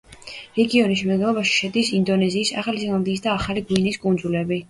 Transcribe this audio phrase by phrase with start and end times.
[0.59, 4.59] რეგიონის შემადგენლობაში შედის ინდონეზიის, ახალი ზელანდიის და ახალი გვინეის კუნძულები.